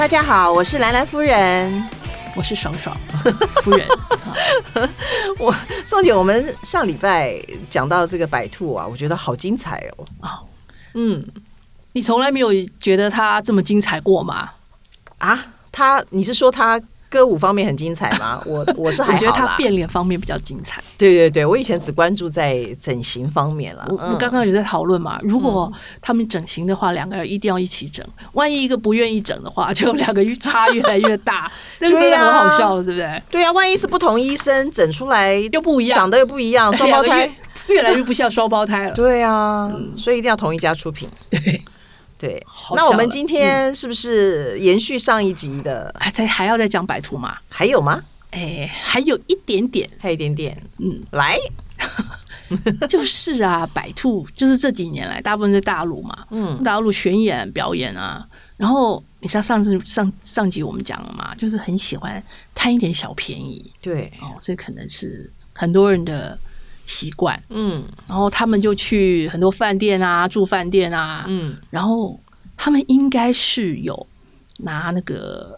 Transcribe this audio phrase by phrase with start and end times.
[0.00, 1.86] 大家好，我是兰兰夫人，
[2.34, 2.96] 我是爽爽
[3.62, 3.86] 夫人。
[5.38, 7.38] 我宋姐，我们上礼拜
[7.68, 10.04] 讲到这个白兔啊，我觉得好精彩哦。
[10.22, 10.40] 啊，
[10.94, 11.22] 嗯，
[11.92, 12.48] 你从来没有
[12.80, 14.52] 觉得它这么精彩过吗？
[15.18, 15.38] 啊，
[15.70, 16.80] 它，你是说他？
[17.10, 18.40] 歌舞方面很精彩吗？
[18.46, 20.80] 我我是还，我觉得他变脸方面比较精彩。
[20.96, 23.84] 对对对，我以前只关注在整形方面了。
[23.90, 25.70] 我们刚刚有在讨论嘛，如果
[26.00, 28.06] 他们整形的话，两个人一定要一起整。
[28.32, 33.22] 万一一个不愿意整的话，就两个差越来越大， 那个真的很好笑了，对不对？
[33.28, 37.28] 对啊，万一是不同医生整出来又不一样，长得又不一样，双胞胎
[37.66, 38.94] 越来越不像双胞胎了。
[38.94, 41.08] 对呀，所以一定要同一家出品。
[41.28, 41.60] 对。
[42.20, 45.90] 对，那我们今天是不是延续上一集的？
[45.98, 47.38] 还在还要再讲白兔吗？
[47.48, 48.04] 还有吗？
[48.32, 50.62] 哎，还有一点点，还有一点点。
[50.76, 51.38] 嗯，来，
[52.90, 58.26] 就是啊，白兔就是这几年来，大部分在大陆嘛，嗯，大陆巡演表演啊。
[58.58, 62.22] 然后你像上次上上集我们讲了嘛，就是很喜欢
[62.54, 63.72] 贪一点小便宜。
[63.80, 66.38] 对，哦，这可能是很多人的。
[66.90, 72.18] 习惯，嗯，然后他们就去很多饭店啊，住饭店啊，嗯，然后
[72.56, 74.06] 他们应该是有
[74.64, 75.56] 拿那个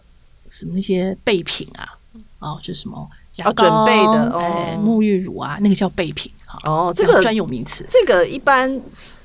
[0.51, 1.89] 什么那些备品啊，
[2.37, 6.31] 哦，就是什么要准备的，哎，沐浴乳啊，那个叫备品，
[6.65, 8.79] 哦，这个专有名词，这个一般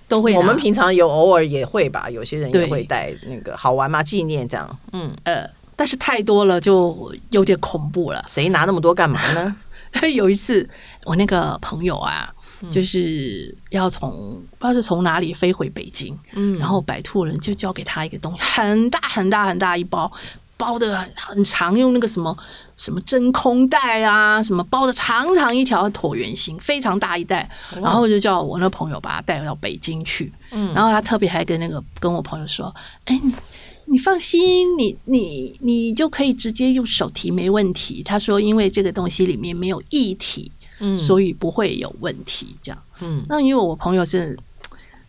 [0.08, 9.54] 都会，我们平常有偶尔也会吧，有些人也会带那个好玩嘛，纪念这样，嗯，呃，但是太多了就有点恐怖了，谁拿那么多干嘛呢？
[10.14, 10.68] 有一次，
[11.04, 12.32] 我那个朋友啊，
[12.70, 14.10] 就是要从
[14.58, 20.10] 不知道是从哪里飞回北京，嗯，然后白兔人就交给他一个东西，很大很大很大一包，
[20.56, 22.36] 包的很长，用那个什么
[22.76, 32.74] 什么真空袋啊，什么包的长长一条椭圆形，非常大一袋，然后就叫我那朋友把他带到北京去，嗯，然后他特别还跟那个跟我朋友说，
[33.04, 33.20] 哎。
[33.90, 38.02] 你放心，你你你就可以直接用手提，没问题。
[38.02, 42.54] 他说，因为这个东西里面没有液体，嗯，所以不会有问题。
[42.62, 44.38] 这样，嗯，那因为我朋友是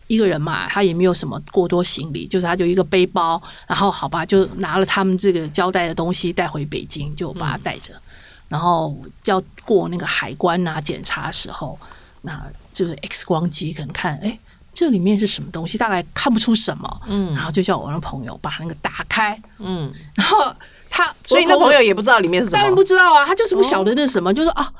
[0.06, 8.00] 一个人嘛，他也没有什么过多行李，就是他就一个背包，然后好吧，就拿了他们这个交代的东西带回北京，就把它带着，嗯、
[8.48, 11.78] 然后要过那个海关啊检查的时候，
[12.22, 12.42] 那
[12.72, 14.38] 就是 X 光机可能看，哎。
[14.80, 15.76] 这里面是什么东西？
[15.76, 20.50] 大概看不出什么，嗯，然后就叫我的朋友把那个打开，嗯，然后
[20.88, 24.72] 他，所以那朋友也不知道里面是什么，当然不知道啊，他就是不晓得那什么，哦、就是啊，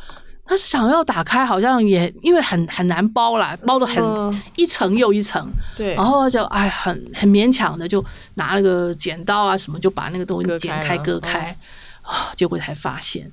[0.46, 5.46] 他是想要打开，好像也因为很很难包啦，包的很、嗯、一层又一层，
[5.76, 8.02] 对，然后就哎很很勉强的就
[8.36, 11.54] 拿那个剪刀啊什么，就把那个东西剪开割开，
[12.00, 13.30] 啊、哦，结果才发现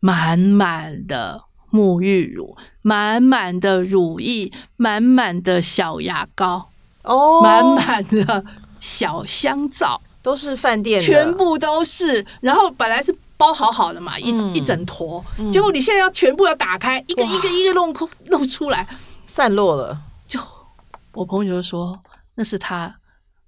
[0.00, 1.40] 满满的。
[1.70, 6.70] 沐浴乳，满满的乳液，满满的小牙膏，
[7.02, 8.44] 哦，满满的
[8.80, 12.24] 小香皂，都是饭店的，全部都是。
[12.40, 18.86] 然后本来是包好好的嘛，一、嗯、一整坨，嗯、结果你现在要全部要打开，一个一个一个弄空弄出来，
[19.26, 19.98] 散落了。
[20.26, 20.40] 就
[21.12, 21.98] 我朋友就说，
[22.34, 22.96] 那是他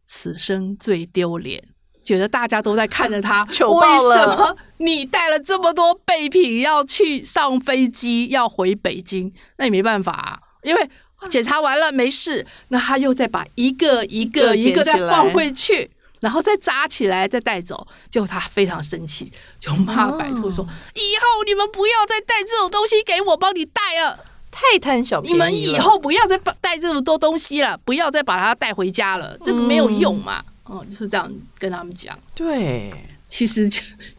[0.06, 1.62] 此生最丢脸。
[2.02, 9.32] 觉得大家都在看着他， 为什么你带了这么多备品要去上飞机，要回北京？
[9.56, 10.90] 那也没办法啊，因为
[11.28, 15.88] 检查完了没事，那他又再把一个一个一个再放回去，
[16.20, 17.86] 然后再扎起来再带走。
[18.10, 24.18] 结果他非常生气，就骂白兔说：“以后你们不要再带这种东西给我帮你带了，
[24.50, 25.46] 太贪小便宜了。
[25.48, 32.16] 你们以后不要再带这么多东西了，不要再把它带回家了，这个没有用嘛。”哦，就是这样跟他们讲。
[32.34, 32.92] 对，
[33.26, 33.68] 其实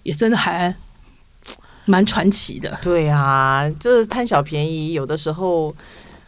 [0.03, 0.73] 也真的还
[1.85, 2.77] 蛮传奇的。
[2.81, 5.73] 对啊，这贪小便宜，有的时候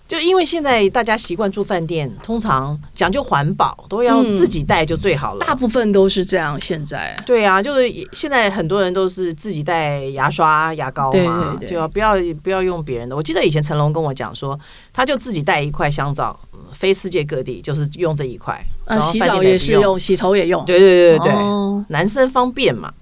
[0.08, 5.44] 就因为现在大家习惯住饭店，通常讲究环保，都要自己带就最好了。
[5.44, 6.60] 嗯，大部分都是这样。
[6.62, 13.16] 现在对啊，就是现在很多人都是自己带牙刷、牙膏嘛，就要不要不要用别人的。
[13.16, 14.58] 我记得以前成龙跟我讲说，
[14.94, 16.40] 他就自己带一块香皂。
[16.72, 22.94] 飞世界各地就是用这一块，呃，洗澡也是用，洗头也用，对对对对对，哦、男生方便嘛，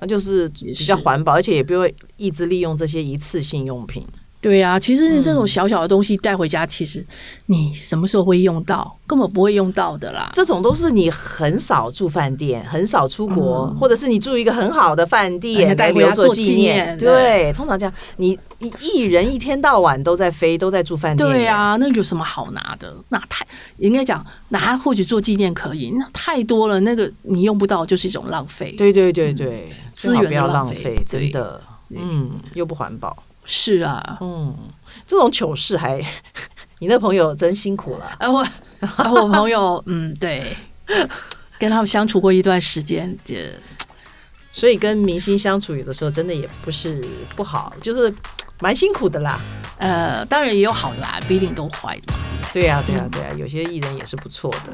[0.00, 4.04] 那就是比较环保，而且也不会一直利用这些一次性用品。
[4.40, 7.04] 对呀、啊，其实这种小小的东西带回家，其实
[7.46, 8.96] 你什么时候会用到？
[9.04, 10.30] 根本不会用到的啦。
[10.32, 16.96] 这种都是你很少住饭店，很少出国，嗯、或者是你住一个很好的饭店带回家做纪念。
[16.98, 18.38] 对，对，通常这样，你
[18.80, 21.28] 艺人一天到晚都在飞，都在住饭店。
[21.28, 22.94] 对啊，那有什么好拿的？
[23.08, 23.44] 那太
[23.78, 28.72] 应该讲拿或许做纪念可以，那太多了，那个你用不到就是一种浪费。
[28.78, 33.16] 对对对对，资源、要浪费，真的，嗯，又不环保。
[33.48, 34.54] 是啊，嗯，
[35.06, 35.96] 这种糗事还，
[36.78, 38.04] 你那朋友真辛苦了。
[38.18, 38.38] 啊，我
[38.96, 40.56] 啊，我朋友， 嗯，对，
[41.58, 43.34] 跟他们相处过一段时间，就
[44.52, 47.02] 所以跟明星相处，有的时候真的也不是
[47.34, 48.14] 不好，就是
[48.60, 49.40] 蛮辛苦的啦。
[49.78, 52.14] 呃，当然也有好的啦，不一定都坏的。
[52.52, 54.72] 对呀，对呀，对呀，有些艺人也是不错的。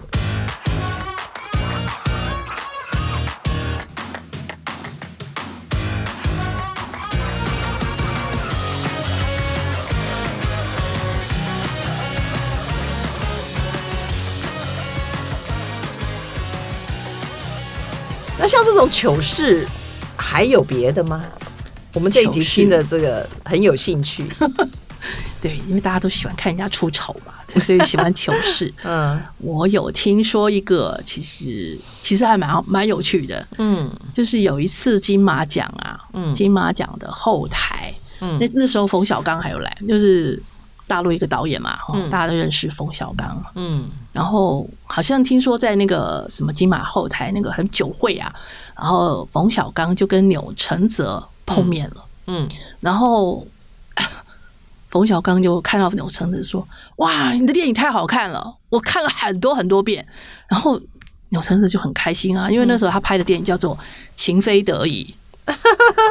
[18.85, 19.67] 种糗事，
[20.17, 21.25] 还有别的吗？
[21.95, 24.25] 我们这一集听的这个很有兴趣，
[25.41, 28.73] 对，因为大家都喜欢看人家出丑嘛， 所以喜欢糗事。
[28.83, 33.47] 嗯，我有听说一个，其实其实还蛮蛮有趣的。
[33.59, 40.41] 嗯，就是有一次金马奖啊，嗯，金马奖的后台，嗯，那那时候冯小刚还有来，就是。
[40.87, 41.79] 大陆一个导演嘛，
[42.11, 43.43] 大家都认识冯小刚。
[43.55, 48.35] 嗯，然后好像听说在那个什么金马后台那个很酒会啊，
[48.77, 52.05] 然后冯小刚就跟钮承泽碰面了。
[52.27, 52.47] 嗯，
[52.81, 53.47] 然后
[54.91, 56.67] 冯小刚就看到钮承泽说
[56.97, 60.07] ：“哇，你的电影太好看了，我看了很多很多遍。”
[60.49, 60.79] 然后
[61.31, 63.75] 钮承泽就很开心啊，因为那时候他拍的电影叫做
[64.15, 65.15] 《情非得已》，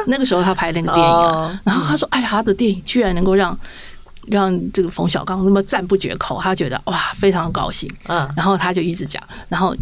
[0.08, 3.56] 那个时候他拍那个电影， 然后他说：“哎呀，他的电影居然能够让。”
[4.28, 7.90] 让这个冯小刚那么赞不绝口，他觉得哇，非常高兴。
[8.08, 9.74] 嗯，然后他就一直讲，然后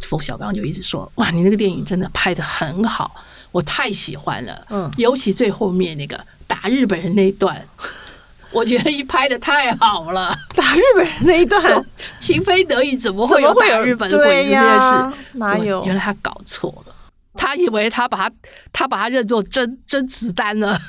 [0.00, 3.14] 冯小刚就一直说哇，你那个电影真的拍的很好，
[3.52, 4.66] 我太喜欢了。
[4.70, 7.62] 嗯，尤其最后面那个打日本人那一段，
[8.52, 10.36] 我觉得一拍的太好了。
[10.54, 11.84] 打日本人那一段，
[12.18, 15.16] 情非得已，怎么会有打日本鬼子这件事？
[15.34, 15.84] 哪有？
[15.84, 16.94] 原来他搞错了，
[17.34, 18.34] 他以为他把他
[18.72, 20.80] 他把他认作甄甄子丹了。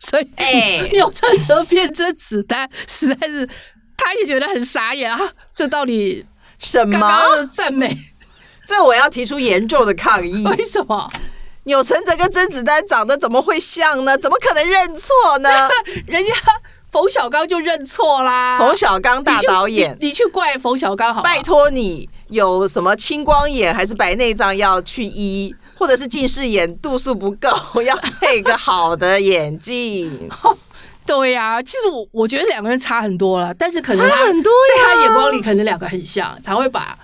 [0.00, 3.48] 所以，哎，钮承泽变甄子丹，实在是
[3.96, 5.20] 他也觉得很傻眼啊！
[5.54, 6.24] 这到底
[6.58, 7.96] 什么赞美？
[8.66, 10.46] 这我要提出严重的抗议。
[10.56, 11.10] 为什么
[11.64, 14.16] 钮承泽跟甄子丹长得怎么会像呢？
[14.18, 15.48] 怎么可能认错呢？
[16.06, 16.32] 人家
[16.90, 18.58] 冯小刚就认错啦！
[18.58, 21.22] 冯小刚大导演，你，你去怪冯小刚好？
[21.22, 25.54] 拜托你，有什么青光眼还是白内障要去医？
[25.82, 27.50] 或者是近视眼度数不够，
[27.82, 30.30] 要配个好的眼镜。
[31.04, 36.96] 对呀、啊，其实我我觉得两个人差很多了，但是可能差很多，在他眼光里可能两个很像，才会把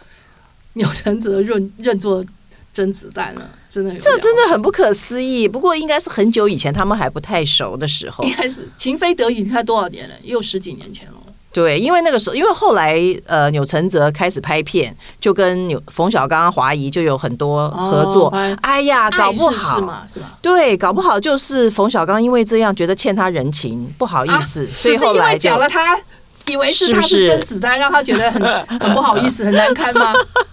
[0.74, 2.24] 钮承泽认认作
[2.72, 3.50] 甄子丹了。
[3.68, 5.48] 真的，这真的很不可思议。
[5.48, 9.42] 不过应该是很久以前，他们还不太熟的时候，应该是情非得已。
[9.42, 10.14] 你看多少年了？
[10.22, 11.17] 也有十几年前了。
[11.58, 12.96] 对，因为那个时候，因为后来
[13.26, 18.28] 呃，钮承泽开始拍片，就跟钮冯小刚、华谊就有很多合作。
[18.28, 20.38] 哦、哎呀，搞不好是，是吧？
[20.40, 25.98] 对，搞不好就是冯小刚因为这样觉得欠他人情，不好意思，啊、所以后来讲了他，
[26.46, 28.40] 以为是他是甄子丹，是是让他觉得很
[28.78, 30.12] 很不好意思，很难堪吗？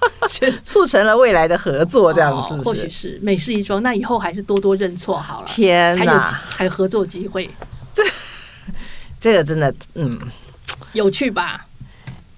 [0.64, 2.70] 促成了未来的合作，这样是不是？
[2.70, 5.46] 或许是美事一桩，那以后还是多多认错好了。
[5.46, 7.48] 天哪，才有才有合作机会。
[7.94, 8.04] 这
[9.20, 10.20] 这个真的，嗯。
[10.96, 11.68] 有趣吧？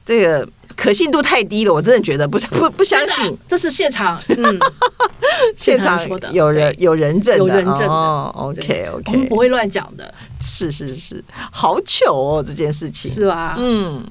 [0.05, 3.37] 这个可信度太低了，我真的觉得不不不相信。
[3.47, 4.59] 这是现场，嗯，
[5.57, 7.87] 现场说的，有人有人证，有人证的。
[7.87, 10.13] 哦，OK OK，我们不会乱讲的。
[10.39, 13.55] 是是是，好糗哦，这件事情是吧？
[13.57, 14.01] 嗯，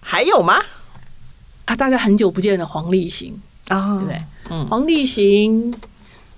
[0.00, 0.62] 还有吗？
[1.64, 4.22] 啊，大家很久不见的黄立行啊，对不对？
[4.50, 5.74] 嗯，黄立行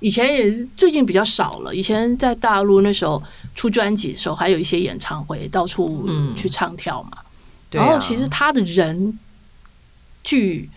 [0.00, 3.22] 以前也是最近比较少了，以前在大陆那时候。
[3.56, 7.12] 出专辑的时候，还有一些演唱会，到处去唱跳嘛。
[7.70, 9.18] 嗯啊、然后，其实他的人，
[10.22, 10.68] 据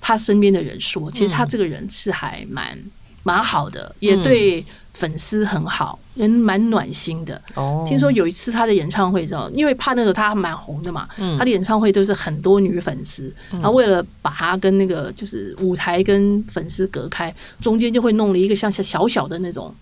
[0.00, 2.76] 他身边的人说，其实他这个人是还蛮
[3.22, 7.40] 蛮好的，嗯、也对粉丝很好，人蛮暖心的。
[7.54, 19.74] 哦，听说有一次他的演唱会，知道因为怕那个他蛮红的嘛，嗯、他的演唱会都是很多女粉丝，嗯、然后为了把他跟那个就是舞台跟粉丝隔开，中间就会弄了一个像小小的那种。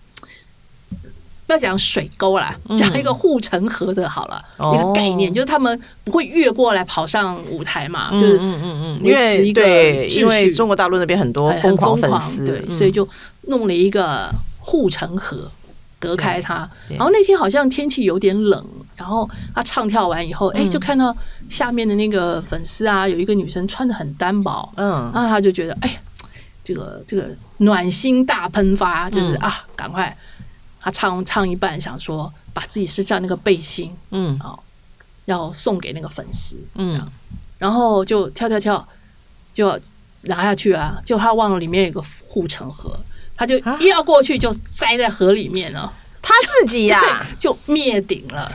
[1.45, 4.41] 不要讲水沟啦，讲一个护城河的好了，
[4.73, 13.07] 一个概念，就是他们不会越过来跑上舞台嘛，就是嗯嗯嗯，维持一个对，因为中国大陆那边很多疯狂粉丝，对，所以就
[13.41, 15.51] 弄了一个护城河
[15.99, 16.69] 隔开他。
[16.89, 18.65] 然后那天好像天气有点冷，
[18.95, 21.15] 然后他唱跳完以后，哎，就看到
[21.49, 26.01] 下面的那个粉丝啊，有一个女生穿的很单薄，嗯，然后他就觉得，哎，
[26.63, 30.17] 这个这个暖心大喷发，就是啊，赶快。
[30.85, 34.59] 他唱唱一半，想说把自己身上那个背心，嗯，哦，
[35.23, 37.01] 要送给那个粉丝，嗯，
[37.57, 38.85] 然后就跳跳跳，
[39.53, 39.79] 就
[40.23, 42.99] 拿下去啊，就他忘了里面有个护城河，
[43.43, 47.25] 他就一要过去就栽在河里面了，他自己呀？
[47.37, 48.49] 就灭顶了，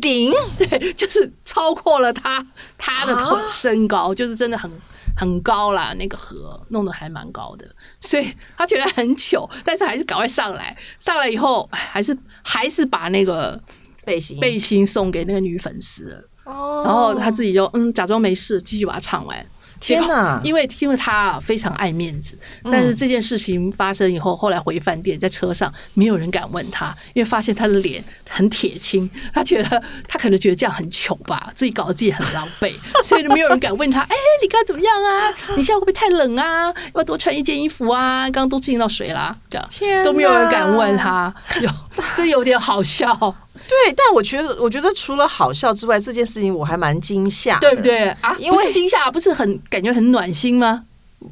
[0.00, 2.44] 顶，对， 就是超过了他
[2.78, 4.70] 他的腿身高，就是真的很
[5.16, 7.66] 很高啦，那个河弄得还蛮高的，
[8.00, 10.76] 所以他觉得很糗，但是还是赶快上来。
[10.98, 13.60] 上来以后，还是还是把那个
[14.04, 14.40] 背心。
[14.40, 16.26] 背心送给那个女粉丝。
[16.44, 19.46] 哦，然后他自己就嗯假装没事，继续把它唱完。
[19.84, 32.72] 天呐，因为因为他非常爱面子，但是这件事情发生以后，后来回饭店在车上，没有人敢问他，因为发现他的脸很铁青，他觉得他可能觉得这样很糗吧，自己搞得自己很狼狈，
[33.04, 34.00] 所以没有人敢问他。
[34.08, 35.34] 哎，你刚刚怎么样啊？
[35.56, 36.66] 你现在会不会太冷啊？
[36.66, 38.24] 要不要多穿一件衣服啊？
[38.24, 41.70] 刚刚都进到水啦，这样都没有人敢问他， 有
[42.16, 43.34] 这有点好笑。
[43.66, 48.36] 对，但我觉得，我觉得除了好笑之外，这件事情我还蛮惊吓，对不对啊？
[48.38, 50.82] 因为不是惊吓，不是很感觉很暖心吗？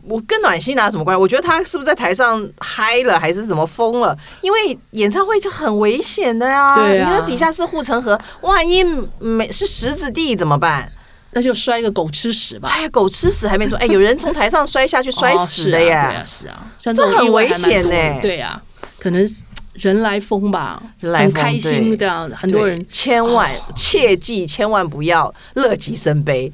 [0.08, 1.20] 我跟暖心哪有什么关系？
[1.20, 4.16] 我觉得他是不是在台上嗨了，还是怎么疯了？
[4.40, 8.82] 因为演唱会就很危险的呀，对啊，你的底下是护城河，万一
[9.18, 10.90] 没是石子地怎么办？
[11.34, 12.68] 那就摔个狗吃屎吧！
[12.70, 18.62] 哎，狗吃屎还没说， 哎，有人从台上摔下去摔死的呀，是啊，这很危险呢，对啊，
[18.98, 19.42] 可能是。
[19.74, 26.52] 人来疯吧，人来疯，很开心这样，很多人千万切记，千万不要乐极生悲，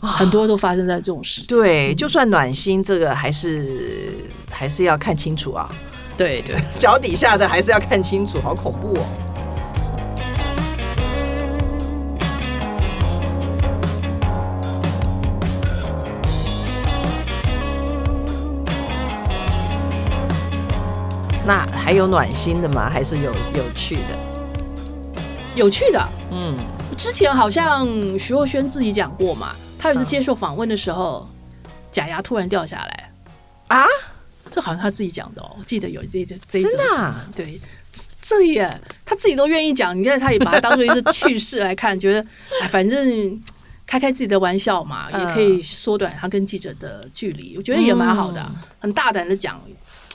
[0.00, 1.42] 很多都发生在这种事。
[1.48, 4.12] 对，就算暖心，这个还是
[4.50, 5.68] 还是要看清楚啊。
[6.16, 9.04] 对对，脚底下的还是要看清楚，好恐怖哦。
[21.90, 22.88] 还有暖心的吗？
[22.88, 24.16] 还是有有趣的？
[25.56, 26.56] 有趣的，嗯，
[26.96, 27.84] 之前好像
[28.16, 31.28] 徐若瑄自己讲过嘛，她有一次接受访问的时候，
[31.64, 33.10] 嗯、假牙突然掉下来。
[33.66, 33.84] 啊，
[34.52, 37.60] 这好像她自己讲的哦，我记得有这这这一则，真的、啊，对，
[38.22, 42.24] 这也她自己都愿意讲，你看她也把它当做一个趣事来看，觉得
[42.62, 43.42] 哎，反正
[43.84, 49.60] 开开自己的玩笑嘛，嗯、也可以缩短他跟记者的距离，我觉得也蛮好的，嗯、很大胆的讲。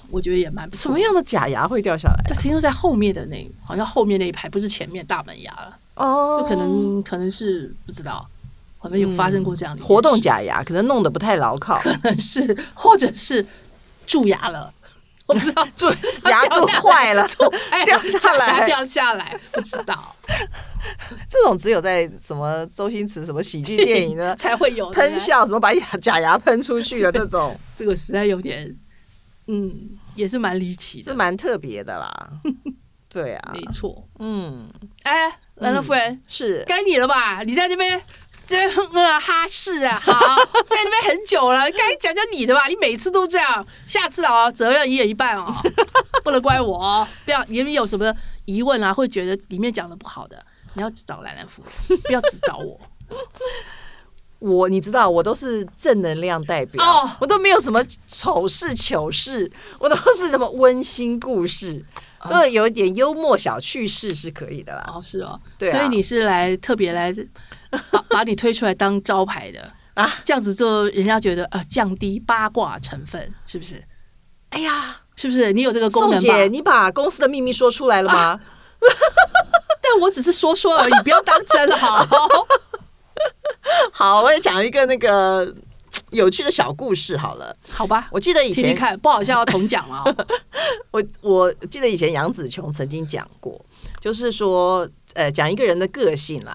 [0.10, 0.84] 我觉得也蛮不错。
[0.84, 2.24] 什么样的假牙会掉下来？
[2.28, 8.28] 这听说在后面的那，好像后面那一排不是前面大门牙了哦，就可能可能是不知道，
[8.78, 13.46] 好像有发生过这样的活动假牙，可能弄得不太牢靠，可能是或者是
[14.06, 14.74] 蛀牙了，
[15.26, 15.90] 我不知道蛀
[16.26, 17.26] 牙蛀坏了，
[17.70, 20.16] 哎掉下来掉下来，不知道。
[21.30, 28.76] 这种只有在什么周星驰什么喜剧电影呢 才会有喷笑，什么把牙假牙喷出去的这种，这个实在有点。
[29.48, 32.30] 嗯，也是蛮离奇的，是蛮特别的啦。
[33.08, 34.06] 对啊，没错。
[34.20, 34.70] 嗯，
[35.04, 37.44] 哎，兰兰夫人、嗯、是该你了吧？
[37.44, 38.02] 你在这边
[38.46, 40.14] 这呃哈士啊， 好，
[40.46, 42.68] 在那边很久了，该讲讲你的吧。
[42.68, 45.54] 你每次都这样，下次啊，责任一人一半哦，
[46.26, 47.08] 不能怪我哦。
[47.24, 52.78] 不要，你们有什么疑问啊，会觉得里面讲的不好的，你要找兰兰夫人，不要只找我。
[54.46, 57.10] 我你知道，我都是正能量代表，oh.
[57.20, 61.84] 我都没有什么丑事糗事，我都是什么温馨故事，
[62.28, 62.52] 这、oh.
[62.52, 64.84] 有一点幽默小趣事是可以的啦。
[64.94, 67.12] 哦，是哦，对、啊，所以你是来特别来
[67.90, 73.84] 把把你推出来当招牌的 啊，这样子就人家觉得呃降低八卦成分，是不是？
[74.50, 75.52] 哎呀，是不是？
[75.52, 76.20] 你有这个功能？
[76.20, 78.20] 宋姐，你把公司的秘密说出来了吗？
[78.20, 78.40] 啊、
[79.82, 82.06] 但我只是说说而已，不要当真好。
[83.98, 85.56] 好，我也讲一个那个
[86.10, 88.10] 有趣的小故事好了，好吧？
[88.12, 90.04] 我记得以前看不好笑要重讲哦。
[90.92, 93.58] 我我记得以前杨紫琼曾经讲过，
[94.02, 96.54] 就是说，呃，讲一个人的个性啦。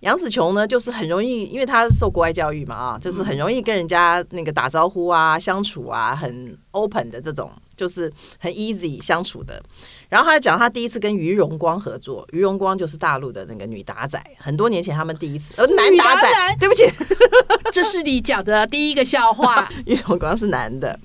[0.00, 9.62] 杨紫琼呢，就是很容易，因为她受国外教育嘛，啊，就是很容易跟人家那个打招呼啊、相处啊，很 open 的这种，就是很 easy 相处的。
[10.08, 16.84] 然后他讲他第一次跟于荣光合作，于荣光就是大陆的那个女打仔，很多年前他们第一次，呃，男打仔，对不起，
[17.72, 19.68] 这是你讲的第一个笑话。
[19.84, 20.98] 于荣光是男的，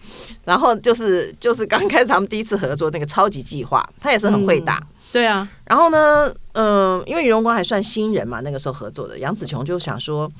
[0.45, 4.77] 然后就是就是刚开始他们第一次合作那个超级计划，他也是很会打。
[4.77, 10.31] 嗯对啊，然后呢，嗯、呃，因为于荣光还算新人嘛，那个时候合作的杨紫琼就想说，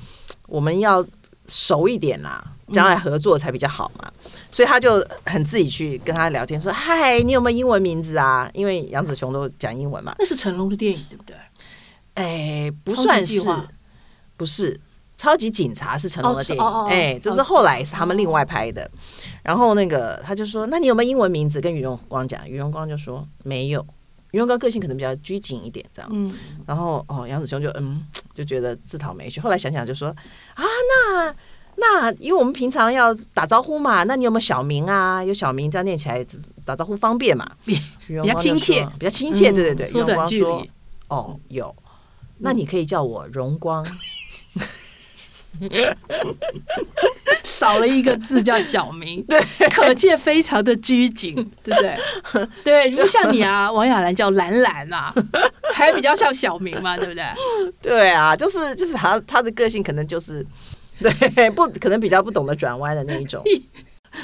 [0.46, 1.04] 我们要
[1.46, 10.14] 熟一点啦，将来合作才比较好嘛，嗯、所以他就很自己去跟他聊天，说：“嗨，你有没有英文名字啊？”因为杨子琼都讲英文嘛。
[10.18, 11.36] 那是成龙的电影，对不对？
[12.14, 13.40] 哎，不算是，
[14.36, 14.78] 不是
[15.16, 18.90] 超级警察是成龙的电影，哎，就是后来是他们另外拍的。
[19.42, 23.84] 然后那个他就说：“那你有没有英文名字？”跟于荣光讲，于荣光就说：“没有。”
[24.32, 26.10] 于荣光个性可能比较拘谨一点，这样。
[26.12, 26.34] 嗯。
[26.66, 29.40] 然后哦，杨子雄就嗯， 就觉得自讨没趣。
[29.40, 30.08] 后来想想就说
[30.54, 31.34] 啊，那
[31.76, 35.24] 那因为我们平常要打招呼嘛，那你有没有小名啊？
[35.24, 36.26] 有小名这样念起来
[36.64, 37.50] 打招呼方便嘛？
[37.64, 37.76] 比
[38.24, 39.52] 较亲切，比较亲切。
[39.52, 39.86] 对对对。
[39.86, 40.70] 缩短距离。
[41.08, 41.74] 哦，有。
[42.38, 43.86] 那你可以叫我荣光。
[47.44, 51.34] 少了一个字叫小明， 对，可见非常的拘谨，
[51.64, 51.98] 对不对？
[52.62, 55.12] 对，就像你啊，王亚兰叫兰兰啊，
[55.74, 57.24] 还比较像小明嘛，对不对？
[57.82, 60.46] 对啊，就是就是他他的个性可能就是
[61.00, 63.42] 对不可能比较不懂得转弯的那一种，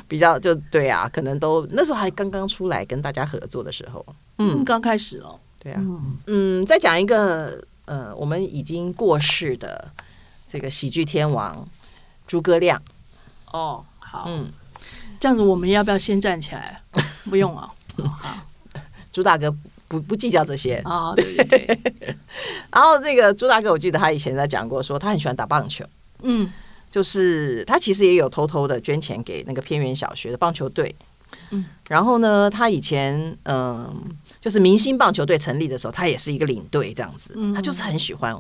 [0.07, 4.05] 比较就对啊，可能都那时候还刚刚出来跟大家合作的时候，
[4.39, 5.83] 嗯，刚开始哦，对啊，
[6.29, 9.91] 嗯，再讲一个呃，我们已经过世的
[10.47, 11.69] 这个喜剧天王
[12.27, 12.81] 诸葛亮。
[13.53, 14.51] 哦，好，嗯，
[15.21, 16.81] 这样子我们要不要先站起来？
[17.29, 17.71] 不用啊，
[18.21, 18.47] 好，
[19.13, 19.55] 朱大哥
[19.87, 20.77] 不不计较这些。
[20.85, 21.45] 啊，对对
[21.77, 22.17] 对。
[22.73, 25.85] 然后那个朱大哥，我记得他以前在讲过，说他很喜欢打棒球，
[26.23, 26.51] 嗯，
[26.91, 30.95] 就是他其实也有偷偷的捐钱给那个偏远小学的棒球队，
[31.51, 33.95] 嗯，然后呢，他以前嗯，
[34.41, 38.35] 就是明星棒球队成立的时候，他也是一个领队这样子，他就是很喜欢。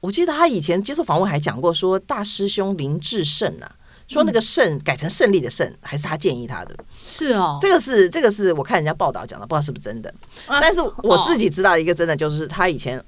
[0.00, 3.74] 我记得他以前接受访问还讲过，说大师兄林志胜啊。
[4.08, 6.76] 说那个胜改成胜利的胜，还是他建议他的？
[7.06, 10.12] 是哦，这个是这个是我看人家报道讲的，不知道是不是真的。
[10.46, 13.02] 但是我自己知道一个真的，就是他以前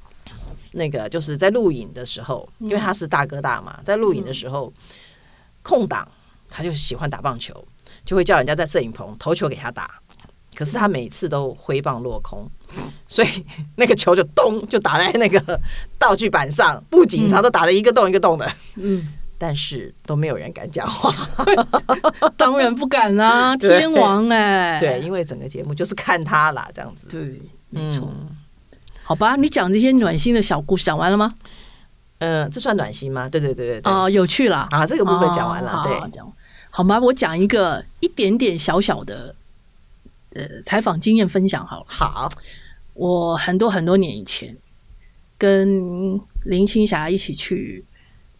[0.72, 4.72] 那个就是在录影的时候，因为他是大哥大嘛，在录影的时候
[5.62, 6.06] 空档，
[6.50, 7.64] 他就喜欢打棒球，
[8.04, 9.90] 就会叫人家在摄影棚投球给他打。
[10.56, 12.44] 可是他每次都挥棒落空，
[13.06, 13.28] 所以
[13.76, 15.60] 那个球就咚就打在那个
[15.96, 18.52] 道具板上，布景上都打了一个洞一个洞的。
[18.74, 19.14] 嗯。
[19.40, 21.14] 但是都没有人敢讲话，
[22.36, 27.40] 当然不敢啦， 天王哎，对，因为整个节目就是看他啦，这样子，对，
[27.70, 28.12] 没错。
[29.04, 31.32] 好吧，你讲这些暖心的小故事讲完了吗？
[32.18, 33.28] 嗯，这算暖心吗？
[33.28, 36.30] 对对对对哦，有趣啦啊，这个部分讲完了，对，讲
[36.70, 36.98] 好吗？
[36.98, 39.34] 我讲一个一点点小小的
[40.34, 41.86] 呃采访经验分享好了。
[41.86, 42.28] 好，
[42.94, 44.56] 我很多很多年以前
[45.38, 47.84] 跟林青霞一起去。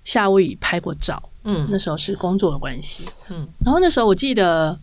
[0.09, 4.75] 夏威夷拍过照，嗯，那时候是工作的关系，嗯，然后那时候我记得，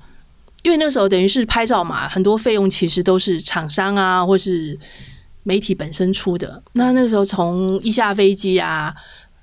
[0.61, 4.77] 因为那时候等于是拍照嘛，很多费用其实都是厂商啊，或是
[5.41, 6.61] 媒体本身出的。
[6.73, 8.93] 那那个时候从一下飞机啊，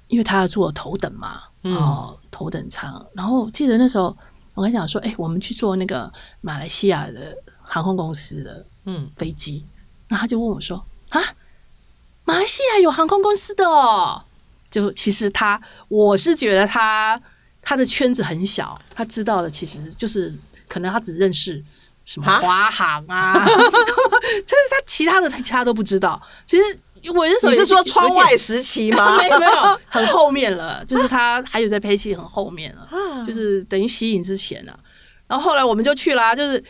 [0.06, 2.88] 因为他要坐头等嘛，哦，头等舱。
[3.12, 4.16] 然后我记得那时候
[4.54, 6.08] 我跟你讲说，哎，我们去坐那个
[6.42, 9.64] 马来西亚的航空公司的嗯飞机，
[10.06, 11.20] 那他就问我说啊，
[12.24, 14.22] 马来西亚有航空公司的哦。
[14.72, 17.20] 就其实他，我是觉得他
[17.60, 20.34] 他的圈子很小，他知道的其实就是
[20.66, 21.62] 可能他只认识
[22.06, 26.20] 什么华航啊， 就是他其他的他其他都不知道。
[26.46, 26.64] 其实
[27.14, 29.16] 我那时候你是说窗外时期吗？
[29.20, 32.88] 没有没有，很后面了，就是他还有在拍戏很后面了，
[33.26, 34.80] 就是等于吸引之前了。
[35.28, 36.64] 然后后来我们就去了，就是。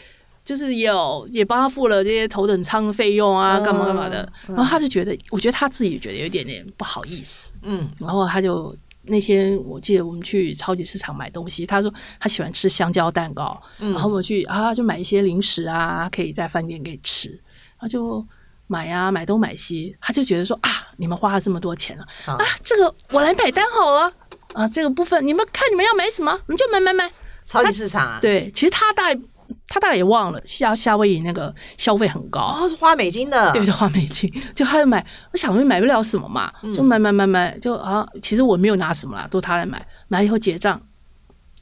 [0.44, 4.30] 就是有也帮他付了这些头等舱的费用啊，干嘛干嘛的。
[4.48, 7.52] 然后他就觉得，我觉得他自己觉得有点点不好意思。
[7.62, 17.40] 嗯，然后他就那天我记得我们去超级市场买东西，他说他喜欢吃香蕉蛋糕，然后我们去啊就买一些零食啊，可以在饭店给吃。
[17.78, 18.24] 他就
[18.66, 24.12] 买啊买东买西，他就觉得说啊，你们花了这么多钱了啊，这个我来买单好了
[24.54, 27.10] 啊，这个部分你们看你们要买什么，你们就买买买。
[27.44, 29.20] 超级市场啊，对，其实他大概。
[29.68, 40.80] 他大概也忘了夏夏威夷那个消费很高，哦，是花美金的，对，对花美金，就他就买，我想说买不了什么嘛，就买买买买，就啊，其实我没有拿什么啦，都他来买，买了以后结账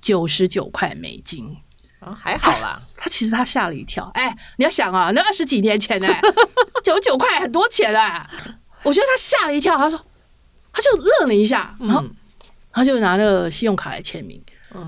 [0.01, 1.57] 九十九块美金，
[2.01, 6.09] 啊，还好啦，他其实他吓了一跳，哎，你要想啊，那二十几年前呢，
[6.83, 8.29] 九十九块很多钱啊，
[8.83, 10.01] 我觉得他吓了一跳，他说，
[10.73, 12.05] 他就愣了一下，然后
[12.73, 14.43] 他就拿了信用卡来签名。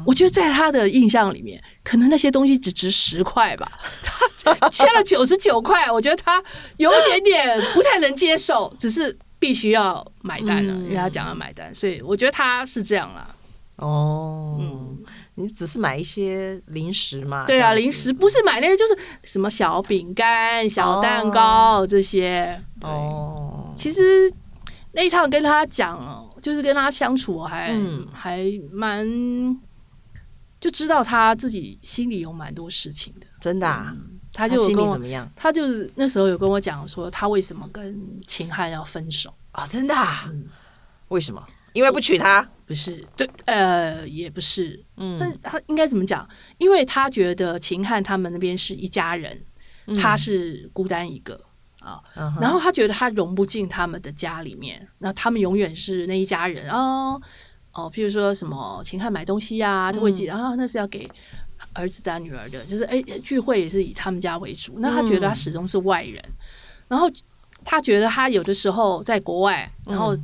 [0.06, 3.70] 我觉得在他的印象里面，可能那些东西只值十块吧。
[4.60, 6.42] 他签了九十九块，我觉得他
[6.76, 13.34] 有一点点不太能接受，只是必须要买单了，因为他讲要买单，所以我觉得他是这样啦。
[13.76, 14.98] 哦，嗯，
[15.36, 17.44] 你只是买一些零食嘛？
[17.46, 22.60] 对啊，零食不是买那些，就是什么小饼干、小蛋糕这些。
[22.80, 24.32] 哦，其实
[24.92, 29.06] 那一趟跟他讲，就是跟他相处还、嗯、还蛮。
[30.62, 34.18] 就知道他自己心里有蛮多事情的，真的、啊嗯。
[34.32, 35.30] 他就跟我他心里怎么样？
[35.36, 39.68] 他就是那时候有跟我讲说，他为什么跟秦汉要分手啊、哦？
[39.70, 40.48] 真的、啊嗯？
[41.08, 41.46] 为什么？
[41.74, 42.48] 因为不娶她？
[42.66, 44.82] 不是，对，呃，也不是。
[44.96, 46.26] 嗯，但他应该怎么讲？
[46.56, 49.38] 因为他觉得秦汉他们那边是一家人，
[49.86, 51.38] 嗯、他是孤单一个
[51.80, 52.00] 啊。
[52.14, 57.20] 嗯、然后他觉得他融不进他们的家里面，那他们永远是那一家人哦。
[57.72, 61.10] 哦，譬如说什么秦汉买东西呀、啊，都会记得、嗯、啊，那是要给
[61.72, 64.74] 儿子的、女儿的，就是哎，聚会也是以他们家为主。
[64.78, 66.34] 那他觉得他始终是外人，嗯、
[66.88, 67.10] 然后
[67.64, 70.16] 他觉得他有的时候在国外，然后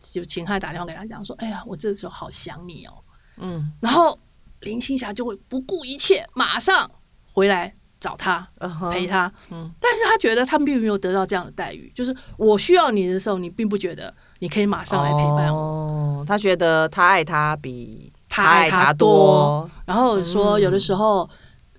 [0.00, 2.94] 就秦汉打电话给他讲说：“嗯、哎呀，我这时候好想你哦。”
[3.36, 4.18] 嗯，然后
[4.60, 6.90] 林青霞就会不顾一切，马上
[7.32, 8.48] 回来找他
[8.90, 9.30] 陪他。
[9.50, 15.87] 嗯，但是他觉得他并没有得到这样的待遇，就是我需要你的时候，你并不觉得你可以马上来陪伴我。
[16.28, 21.28] 哦，他觉得他爱他比他爱他多，然后说有的时候。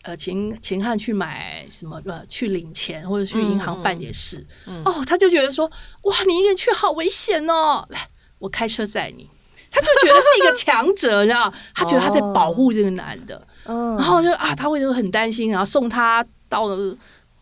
[0.04, 2.02] 呃，秦秦汉去买什么？
[2.06, 4.44] 呃，去领钱或者去银行办点事，
[4.86, 5.70] 哦，他就觉得说，
[6.04, 8.08] 哇，你一个人去好危险哦，来，
[8.40, 9.30] 我开车载你。
[9.70, 11.54] 他就觉得是一个强者，你知道？
[11.76, 16.70] 他觉得他在保护这个男的，哦、然后就啊，他会就很担心，然后送他到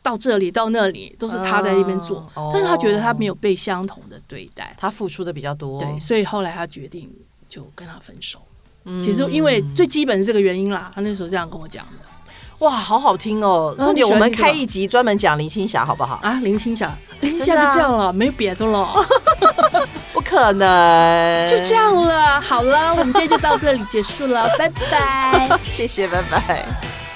[0.08, 7.12] 到这里到那里，都是他在那边做，哦、但是他觉得他没有被相同的对待，他付出的比较多，对，所以后来他决定
[7.50, 8.40] 就跟他分手。
[8.86, 11.92] 嗯、其实因为最基本是这个原因啦，他那时候这样跟我讲的。
[12.60, 13.76] 哇，好好听哦！
[13.78, 16.22] 宋姐，我们开一集专门讲林青霞，好不好？
[16.24, 18.96] 啊，林青霞， 林青霞就这样了，没有别的了。
[20.14, 22.40] 不可能，就这样了。
[22.40, 25.60] 好了，我们今天就到这里结束了，拜拜。
[25.70, 27.07] 谢谢，拜拜。